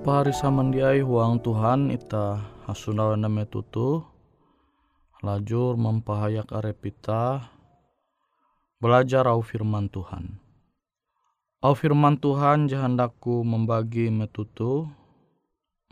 [0.00, 4.00] Shalom pahari samandiai huang Tuhan ita hasunau name tutu
[5.20, 7.52] lajur mempahayak arepita
[8.80, 10.40] belajar au firman Tuhan.
[11.60, 14.88] Au firman Tuhan jahandaku membagi metutu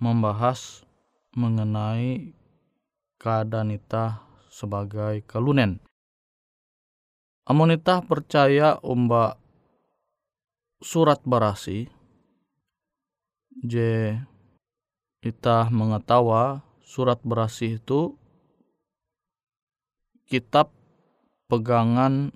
[0.00, 0.88] membahas
[1.36, 2.32] mengenai
[3.20, 5.84] keadaan ita sebagai kalunen.
[7.44, 9.36] Amonita percaya umba
[10.80, 11.97] surat barasi
[13.64, 14.14] je
[15.18, 18.14] kita mengetawa surat berasi itu
[20.30, 20.70] kitab
[21.50, 22.30] pegangan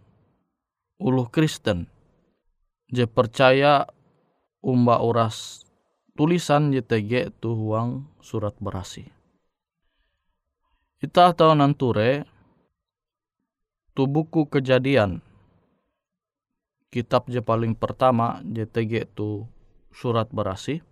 [0.99, 1.87] uluh Kristen.
[2.93, 3.89] Je percaya
[4.61, 5.65] umba uras
[6.19, 9.09] tulisan JTG tu huang surat berasi.
[11.01, 12.29] Kita tahu nanture
[13.97, 15.25] tu buku kejadian.
[16.93, 19.49] Kitab je paling pertama JTG tu
[19.93, 20.85] surat berasi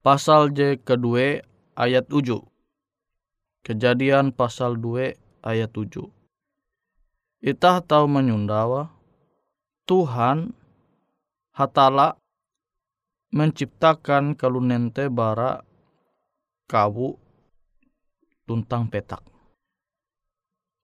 [0.00, 1.44] pasal je kedua
[1.76, 2.40] ayat 7
[3.64, 6.08] kejadian pasal 2 ayat 7
[7.40, 8.92] Itah tahu menyundawa
[9.88, 10.52] Tuhan
[11.56, 12.20] hatala
[13.32, 15.64] menciptakan kalunente bara
[16.68, 17.16] kawu
[18.44, 19.24] tuntang petak.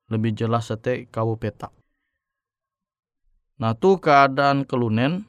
[0.08, 1.74] Lebih jelas sate kawu petak.
[3.60, 5.28] Nah tu keadaan kelunen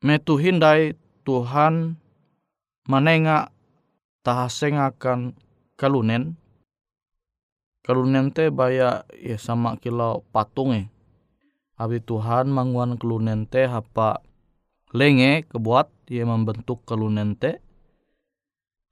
[0.00, 0.96] metu hindai
[1.28, 2.00] Tuhan
[2.88, 3.52] menengak
[4.24, 5.36] tahasengakan
[5.76, 6.36] kalunen
[7.84, 10.86] kalunen te baya ya sama kilau patung eh.
[11.80, 14.20] Abi Tuhan manguan kalunen te hapa
[14.92, 17.58] lenge kebuat ia membentuk kalunen te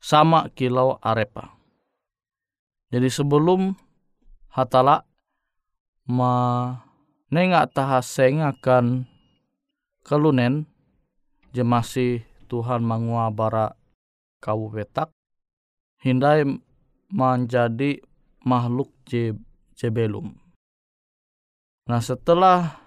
[0.02, 1.54] sama kilau arepa.
[2.88, 3.76] Jadi sebelum
[4.48, 5.04] hatala
[6.08, 6.34] ma
[7.28, 9.04] nengak tahaseng akan
[10.02, 10.64] kalunen
[11.52, 13.77] jemasi Tuhan mangua bara
[14.38, 15.10] kau petak
[16.02, 16.46] hindai
[17.10, 17.98] menjadi
[18.44, 18.92] makhluk
[19.74, 20.38] jebelum.
[21.88, 22.78] Nah setelah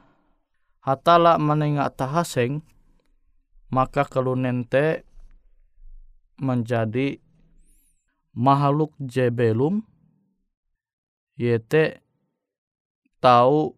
[0.82, 2.62] hatala menengak tahaseng
[3.72, 5.04] maka kalunente
[6.38, 7.18] menjadi
[8.34, 9.84] makhluk jebelum
[11.36, 12.02] yete
[13.22, 13.74] tahu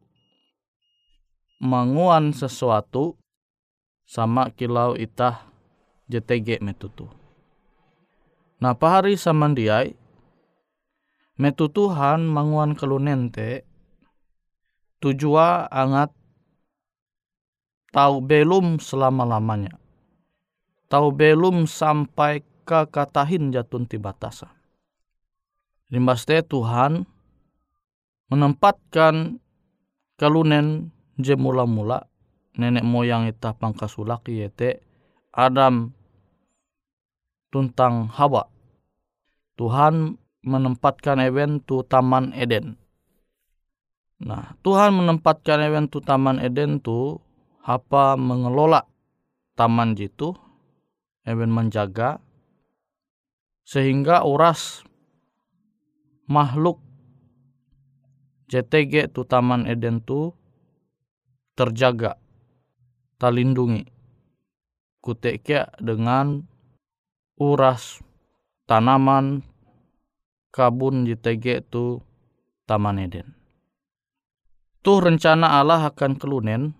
[1.64, 3.16] manguan sesuatu
[4.04, 5.48] sama kilau itah
[6.12, 7.23] JTG metutu.
[8.64, 9.92] Nah pahari samandiai
[11.36, 13.68] metu Tuhan manguan kelunente
[15.04, 16.16] tujua angat
[17.92, 19.76] tahu belum selama-lamanya.
[20.88, 24.48] Tahu belum sampai ke katahin jatun ti batasa.
[25.92, 27.04] Limbaste Tuhan
[28.32, 29.44] menempatkan
[30.16, 32.08] kalunen je mula-mula
[32.56, 34.80] nenek moyang ita pangkasulak yete
[35.36, 35.92] Adam
[37.52, 38.53] tuntang Hawa.
[39.54, 42.76] Tuhan menempatkan event tu Taman Eden.
[44.24, 47.20] Nah, Tuhan menempatkan event tu Taman Eden tu
[47.64, 48.84] apa mengelola
[49.56, 50.36] taman jitu,
[51.24, 52.20] event menjaga
[53.64, 54.84] sehingga uras
[56.28, 56.84] makhluk
[58.52, 60.36] JTG tu Taman Eden tu
[61.58, 62.20] terjaga,
[63.18, 63.90] terlindungi.
[65.04, 66.48] Kutekia dengan
[67.36, 68.00] uras
[68.66, 69.44] tanaman
[70.54, 72.00] kabun JTG tu
[72.64, 73.36] Taman Eden.
[74.84, 76.76] Tuh rencana Allah akan kelunen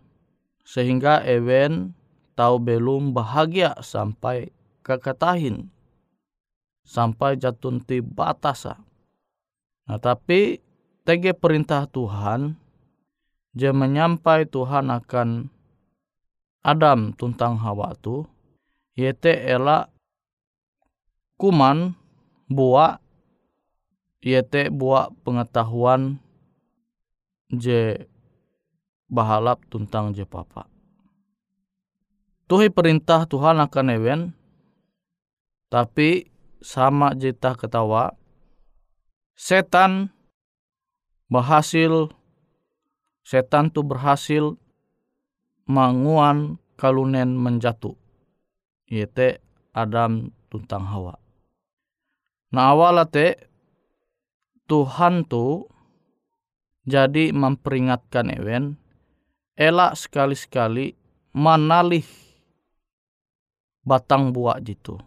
[0.64, 1.96] sehingga Ewen
[2.36, 4.52] tahu belum bahagia sampai
[4.84, 5.72] kekatahin
[6.84, 8.80] sampai jatun ti batasa.
[9.88, 10.60] Nah tapi
[11.08, 12.60] tege perintah Tuhan
[13.56, 15.48] dia menyampai Tuhan akan
[16.64, 18.24] Adam tuntang Hawa tu
[18.96, 19.93] yete ela
[21.44, 21.92] kuman
[22.48, 23.04] buah
[24.24, 26.16] Yete buat pengetahuan
[27.52, 28.08] je
[29.12, 30.72] bahalap tentang je papa.
[32.48, 34.22] Tuhi perintah Tuhan akan ewen,
[35.68, 36.32] tapi
[36.64, 38.16] sama jeta ketawa,
[39.36, 40.16] setan
[41.28, 42.08] berhasil,
[43.28, 44.56] setan tu berhasil
[45.68, 48.00] manguan kalunen menjatuh.
[48.88, 49.44] Yete
[49.76, 51.23] Adam tuntang Hawa.
[52.54, 53.50] Nah awalate
[54.70, 55.66] Tuhan tu
[56.86, 58.78] jadi memperingatkan Ewen
[59.58, 60.94] elak sekali-sekali
[61.34, 62.06] manalih
[63.82, 65.02] batang buah jitu.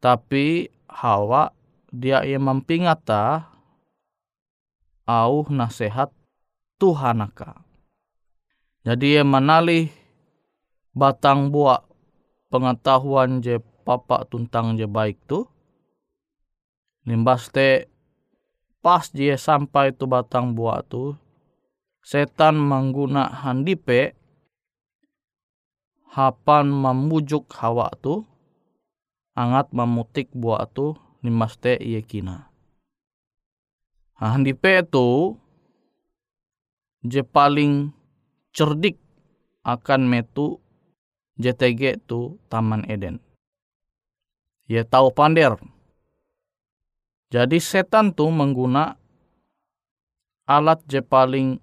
[0.00, 1.52] Tapi Hawa
[1.92, 3.52] dia yang mempingata
[5.04, 6.08] au nasihat
[6.80, 7.60] Tuhan aka.
[8.80, 9.92] Jadi ia menalih
[10.96, 11.84] batang buah
[12.48, 15.48] pengetahuan je papa tuntang je baik tu
[17.08, 17.88] Limbas te
[18.84, 21.16] pas dia sampai tu batang buah tu,
[22.04, 24.12] setan mengguna handipe
[26.12, 28.28] hapan memujuk hawa tu,
[29.32, 30.92] angat memutik buah tu
[31.24, 32.52] nimaste iye kina.
[34.20, 35.40] Nah, pe tu
[37.00, 37.88] je paling
[38.52, 39.00] cerdik
[39.64, 40.60] akan metu
[41.40, 43.29] JTG tu Taman Eden.
[44.70, 45.58] Ia tahu pander.
[47.34, 48.94] Jadi setan tu mengguna
[50.46, 51.58] alat je paling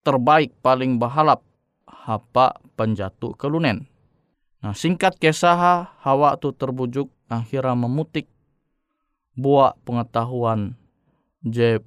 [0.00, 1.44] terbaik, paling bahalap
[1.84, 3.84] hapa penjatuh kelunen.
[4.64, 8.32] Nah singkat kisah Hawa tu terbujuk akhirnya memutik
[9.36, 10.72] buah pengetahuan
[11.44, 11.84] je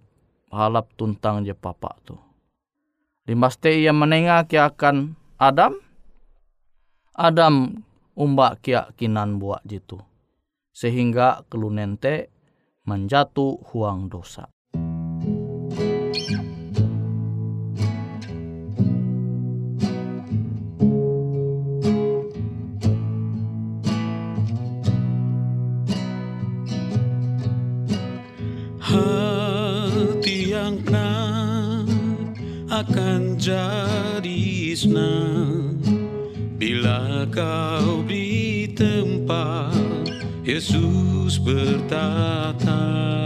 [0.53, 2.21] halap tuntang je papa tu.
[3.25, 5.73] Limaste ia menengah kia akan Adam.
[7.17, 7.81] Adam
[8.13, 9.97] umbak kia kinan buat jitu.
[10.75, 12.27] Sehingga kelunente
[12.83, 14.51] menjatuh huang dosa.
[32.75, 35.79] akan jadi senang
[36.59, 39.74] bila kau di tempat
[40.45, 43.24] Yesus bertata.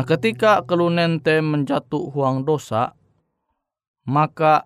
[0.00, 2.96] Nah ketika kelunente menjatuh huang dosa,
[4.08, 4.64] maka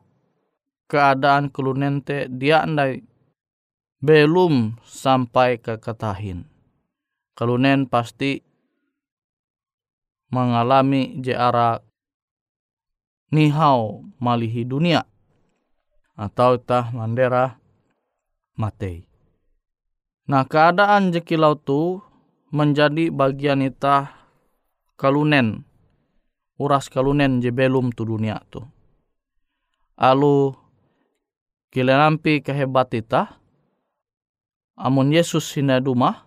[0.87, 3.03] keadaan kelunente dia andai
[3.99, 6.47] belum sampai ke ketahin.
[7.35, 8.47] Kelunen pasti
[10.31, 11.83] mengalami jara
[13.35, 15.03] nihau malihi dunia
[16.15, 17.59] atau tah mandera
[18.55, 19.11] matei.
[20.31, 21.99] Nah keadaan jekilau tu
[22.55, 24.24] menjadi bagian itah
[24.95, 25.67] kalunen
[26.59, 28.63] uras kalunen je belum tu dunia tu.
[29.95, 30.55] Alu
[31.71, 33.39] kilenampi kehebat ita
[34.75, 36.27] amun Yesus hina duma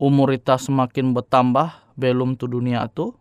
[0.00, 3.16] umur ita semakin bertambah belum tu dunia tu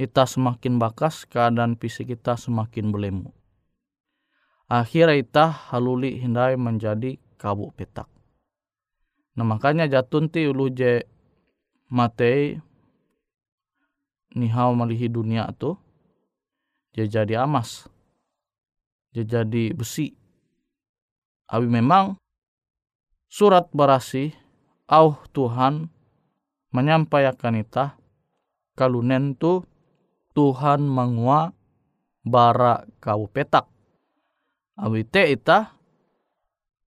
[0.00, 3.36] ita semakin bakas keadaan fisik kita semakin belemu
[4.66, 8.10] akhirnya ita haluli hindai menjadi kabuk petak.
[9.38, 11.04] Nah makanya jatun ti ulu je
[11.86, 12.58] Matei
[14.36, 15.74] nihau malihi dunia tu
[16.96, 17.84] dia jadi amas.
[19.12, 20.16] Dia jadi besi.
[21.48, 22.16] Abi memang
[23.28, 24.32] surat berasi
[24.88, 25.92] au Tuhan
[26.72, 28.00] menyampaikan ita
[28.72, 29.60] kalunen tu
[30.32, 31.52] Tuhan mangua
[32.24, 33.68] bara kau petak.
[34.76, 35.76] Abi te ita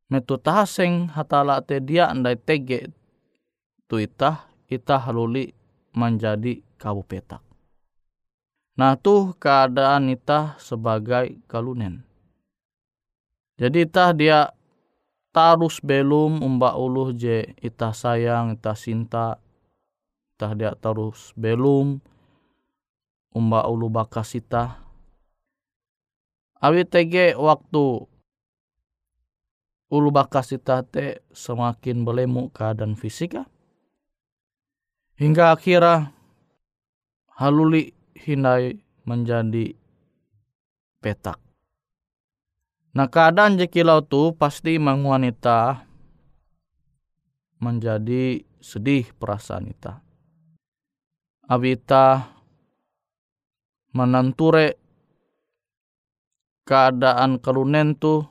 [0.10, 2.90] metu tahaseng hatala te dia andai tege
[3.86, 5.54] tu ita ita haluli
[5.94, 7.44] menjadi kau petak.
[8.80, 12.08] Nah tuh keadaan ita sebagai kalunen.
[13.60, 14.56] Jadi ita dia
[15.36, 19.36] tarus belum umba uluh je ita sayang, ita cinta,
[20.40, 22.00] ita dia tarus belum
[23.36, 24.80] umba ulu bakas ita.
[26.64, 28.08] Awi tege waktu
[29.92, 33.48] ulu bakas ita te semakin belemu keadaan fisika
[35.20, 36.16] hingga akhirnya
[37.40, 38.76] haluli hindai
[39.08, 39.72] menjadi
[41.00, 41.40] petak.
[42.92, 45.88] Nah keadaan jekilau tu pasti wanita
[47.64, 50.04] menjadi sedih perasaan ita.
[51.48, 52.28] Abita
[53.96, 54.76] menanture
[56.68, 58.28] keadaan kelunen tu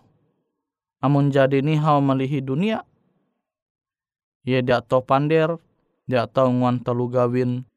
[1.00, 2.84] amun jadi nihau melihi dunia.
[4.44, 5.56] Ia dia tahu pander
[6.04, 7.67] dia tahu nguan telu gawin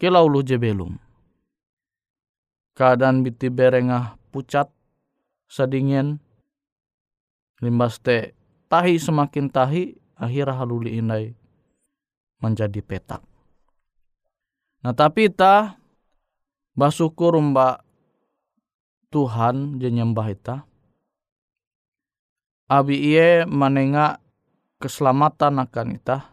[0.00, 0.96] kilau lu je belum.
[2.72, 4.72] Keadaan biti berengah pucat
[5.44, 6.16] sedingin
[7.60, 8.32] limbas te
[8.72, 11.36] tahi semakin tahi akhirnya haluli indai
[12.40, 13.20] menjadi petak.
[14.80, 15.76] Nah tapi ta
[16.72, 17.84] basukur mbak
[19.12, 20.56] Tuhan je nyembah ita.
[22.70, 24.22] Abi iye menengah
[24.80, 26.30] keselamatan akan ita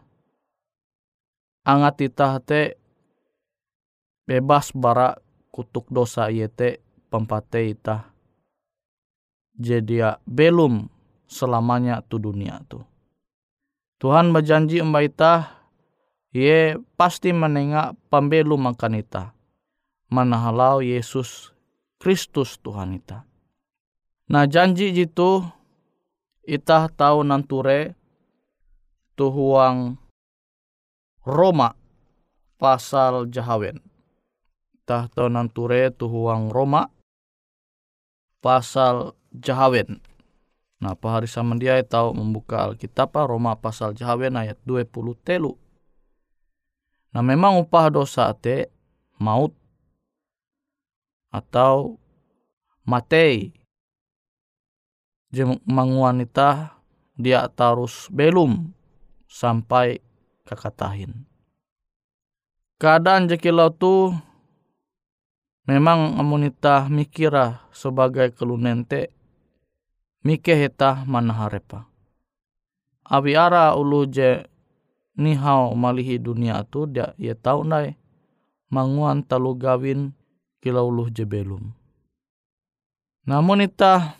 [1.68, 2.80] angat ita te
[4.28, 5.16] bebas bara
[5.48, 8.12] kutuk dosa te pempate ita
[9.56, 10.86] jadi belum
[11.26, 12.84] selamanya tu dunia tu.
[13.98, 15.34] Tuhan berjanji mbak ita
[16.30, 19.32] ye pasti menengak pembelum makan ita
[20.12, 21.56] mana halau Yesus
[21.96, 23.24] Kristus Tuhan ita
[24.28, 25.42] nah janji jitu
[26.44, 27.96] ita tahu nanture
[29.18, 29.98] tuhuang
[31.26, 31.74] Roma
[32.56, 33.82] pasal jahawen.
[34.88, 36.88] Tahta nanture tuhuang Roma
[38.40, 40.00] pasal jahawen.
[40.80, 44.88] Nah, pahari sama dia tahu membuka Alkitab Roma pasal jahawen ayat 20
[45.20, 45.60] telu.
[47.12, 48.72] Nah, memang upah dosa te
[49.20, 49.52] maut
[51.28, 52.00] atau
[52.88, 53.52] matei.
[55.28, 56.80] Jemang wanita
[57.12, 58.72] dia tarus belum
[59.28, 60.00] sampai
[60.48, 61.28] kakatahin.
[62.80, 64.16] Keadaan jekilau tu
[65.68, 69.12] memang amunita mikira sebagai kelunente
[70.24, 71.84] mike heta manaharepa.
[73.04, 74.48] Abi ara ulu je
[75.20, 78.00] nihau malihi dunia tu dia ia tahu nai
[78.72, 80.16] manguan talu gawin
[80.64, 81.76] kilau ulu je belum.
[83.28, 84.16] Namun ita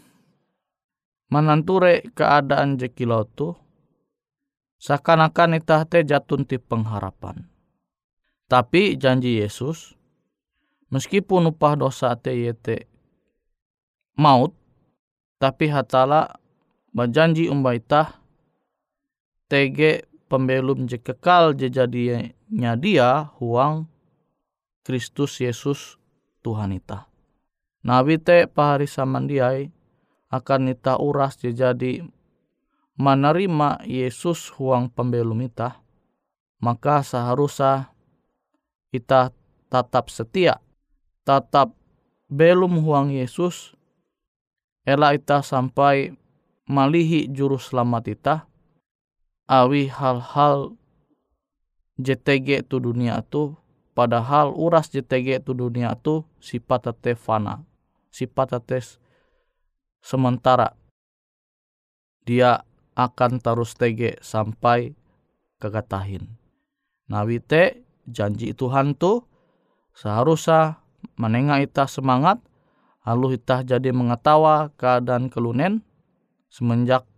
[1.32, 3.56] mananture keadaan jekilau tu
[4.78, 7.50] Seakan-akan itah te jatun ti pengharapan.
[8.46, 9.97] Tapi janji Yesus,
[10.92, 12.88] meskipun upah dosa te yete
[14.18, 14.52] maut,
[15.38, 16.40] tapi hatala
[16.90, 18.18] berjanji umba itah
[19.46, 23.88] tege pembelum je kekal je jadinya dia huang
[24.84, 25.96] Kristus Yesus
[26.42, 27.08] Tuhan itah.
[27.84, 29.70] Nabi te pahari samandiai
[30.28, 32.04] akan ita uras je jadi
[32.98, 35.78] menerima Yesus huang pembelum ita,
[36.58, 37.94] maka seharusnya
[38.90, 39.30] kita
[39.70, 40.58] tetap setia,
[41.28, 41.76] tetap
[42.32, 43.76] belum huang Yesus,
[44.88, 46.16] ela ita sampai
[46.64, 48.36] malihi juru selamat ita,
[49.44, 50.72] awi hal-hal
[52.00, 53.52] JTG tu dunia tu,
[53.92, 57.60] padahal uras JTG tu dunia tu sifat tete fana,
[58.08, 58.80] sifat tete
[60.00, 60.72] sementara.
[62.24, 62.64] Dia
[62.96, 64.96] akan terus tege sampai
[65.60, 66.24] kekatahin.
[67.08, 69.24] Nawite janji Tuhan tu
[69.96, 70.87] seharusnya
[71.18, 72.38] menengah ita semangat
[73.06, 75.82] lalu ita jadi mengetawa keadaan kelunen
[76.48, 77.08] semenjak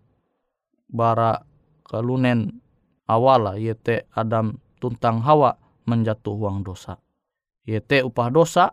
[0.91, 1.43] bara
[1.87, 2.63] kelunen
[3.11, 5.59] awal yete Adam tuntang Hawa
[5.91, 7.03] menjatuh uang dosa.
[7.67, 8.71] Yete upah dosa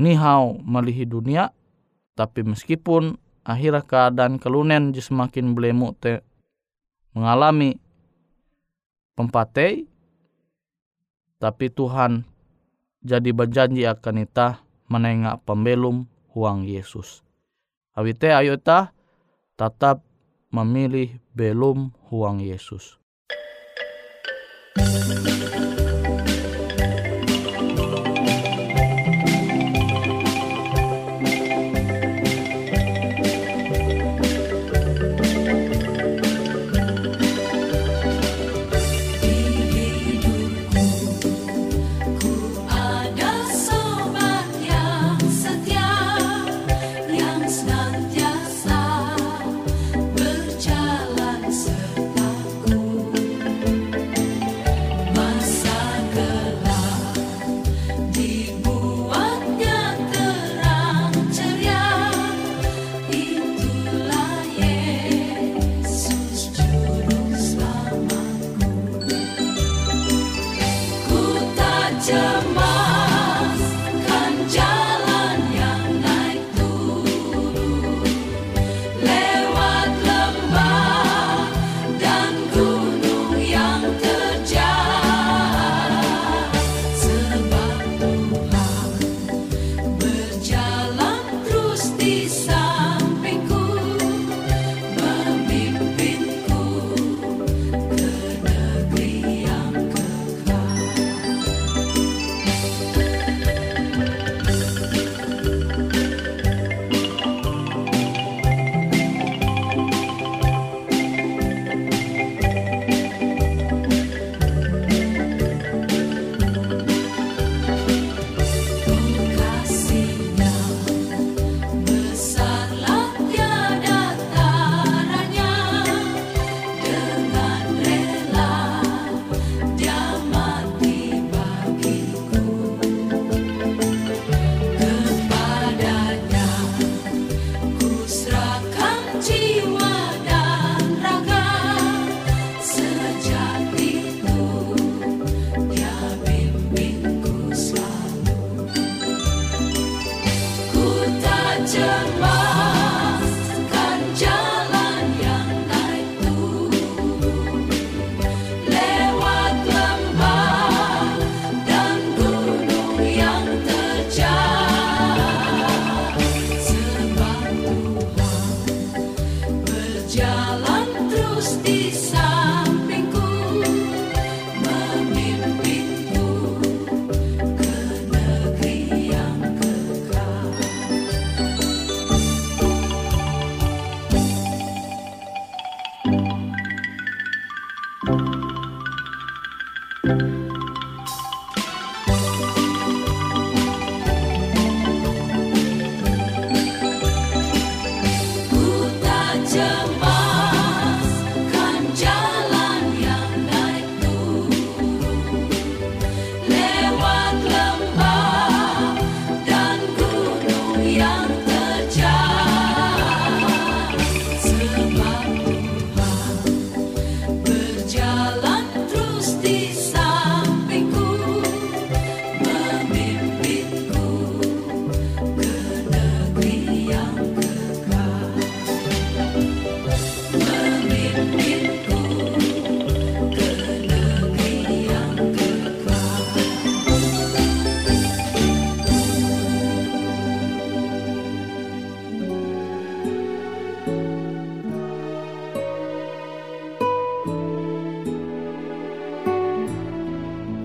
[0.00, 1.52] nihau melihi dunia
[2.16, 6.24] tapi meskipun akhirnya keadaan kelunen je semakin belemu te
[7.12, 7.76] mengalami
[9.18, 9.84] pempatei
[11.36, 12.24] tapi Tuhan
[13.00, 14.60] jadi berjanji akan ita
[14.92, 16.04] menengak pembelum
[16.36, 17.24] huang Yesus.
[17.96, 18.92] Awite ayo ita
[19.56, 20.04] tetap
[20.52, 22.99] memilih belum huang Yesus.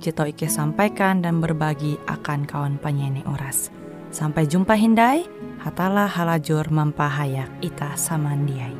[0.00, 3.68] Cito Ike sampaikan dan berbagi akan kawan penyanyi Oras.
[4.08, 5.28] Sampai jumpa Hindai,
[5.60, 8.72] hatalah halajur mampahayak ita samandiai.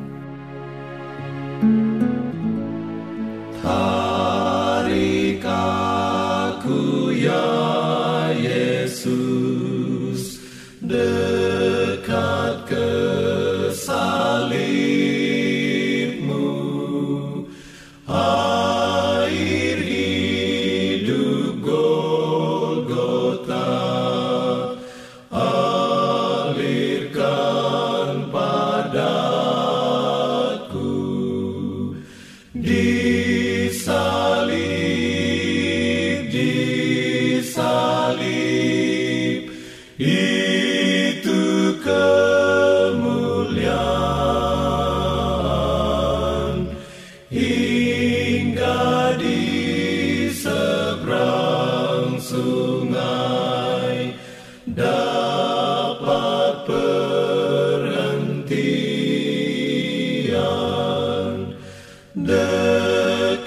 [62.13, 63.37] de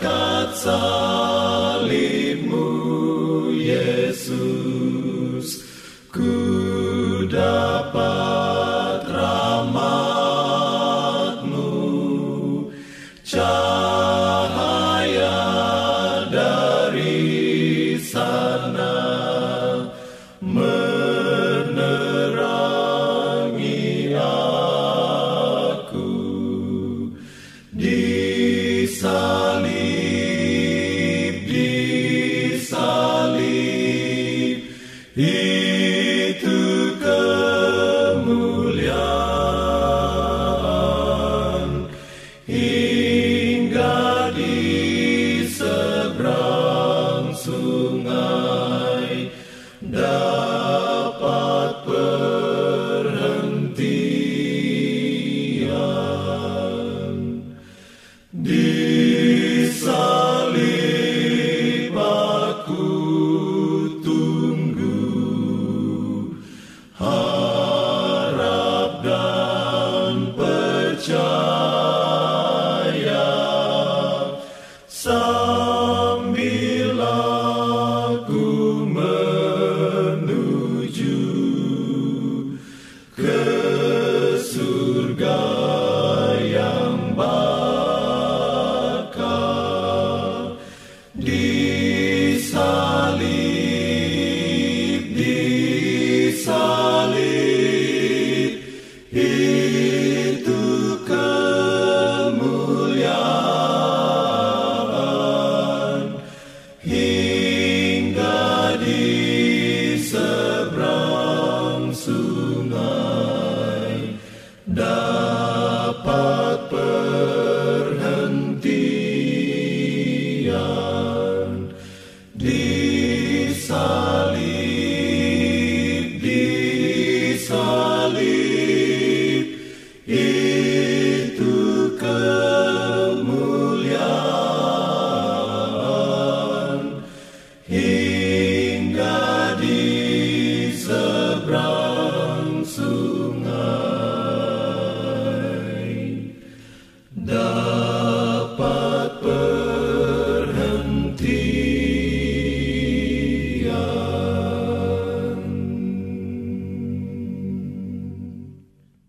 [0.66, 1.33] are.